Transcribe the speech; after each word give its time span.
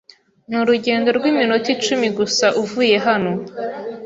Ni 0.49 0.55
urugendo 0.61 1.07
rw'iminota 1.17 1.67
icumi 1.75 2.07
gusa 2.17 2.45
uvuye 2.61 2.97
hano. 3.07 3.31